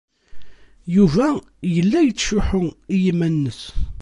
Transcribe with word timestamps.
Yuba 0.95 1.27
yella 1.75 1.99
yettcuḥḥu 2.03 2.63
i 2.93 2.95
yiman-nnes. 3.03 3.61